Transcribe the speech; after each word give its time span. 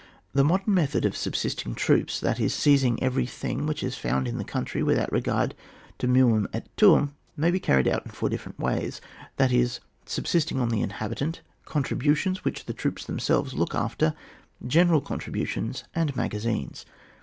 The 0.33 0.43
modem 0.43 0.73
method 0.73 1.05
of 1.05 1.15
subsisting 1.15 1.75
troops, 1.75 2.19
that 2.21 2.39
is, 2.39 2.55
seizing 2.55 2.97
every 3.03 3.27
thing 3.27 3.67
which 3.67 3.83
is 3.83 3.95
to 3.95 4.01
be 4.01 4.09
found 4.09 4.27
in 4.27 4.39
the 4.39 4.43
country 4.43 4.81
without 4.81 5.11
regard 5.11 5.53
to 5.99 6.07
meum 6.07 6.47
et 6.53 6.67
tuum 6.75 7.13
may 7.37 7.51
be 7.51 7.59
carried 7.59 7.87
out 7.87 8.03
in 8.07 8.11
four 8.11 8.27
difierent 8.27 8.57
ways: 8.57 8.99
that 9.37 9.51
is, 9.51 9.79
subsisting 10.07 10.59
on 10.59 10.69
the 10.69 10.81
inhabitant, 10.81 11.41
contri 11.67 11.95
butions 11.99 12.37
which 12.43 12.65
the 12.65 12.73
troops 12.73 13.05
themselves 13.05 13.53
look 13.53 13.75
after, 13.75 14.15
general 14.65 15.01
contributions 15.01 15.83
and 15.93 16.15
magazines. 16.15 16.83